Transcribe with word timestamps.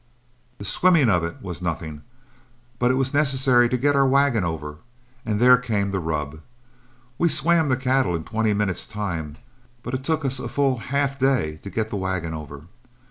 The 0.57 0.65
swimming 0.65 1.11
of 1.11 1.23
it 1.23 1.43
was 1.43 1.61
nothing, 1.61 2.01
but 2.79 2.89
it 2.89 2.95
was 2.95 3.13
necessary 3.13 3.69
to 3.69 3.77
get 3.77 3.95
our 3.95 4.07
wagon 4.07 4.43
over, 4.43 4.77
and 5.27 5.39
there 5.39 5.57
came 5.59 5.91
the 5.91 5.99
rub. 5.99 6.39
We 7.19 7.29
swam 7.29 7.69
the 7.69 7.77
cattle 7.77 8.15
in 8.15 8.23
twenty 8.23 8.55
minutes' 8.55 8.87
time, 8.87 9.37
but 9.83 9.93
it 9.93 10.03
took 10.03 10.25
us 10.25 10.39
a 10.39 10.47
full 10.47 10.79
half 10.79 11.19
day 11.19 11.57
to 11.61 11.69
get 11.69 11.89
the 11.89 11.97
wagon 12.01 12.33
over. 12.33 12.63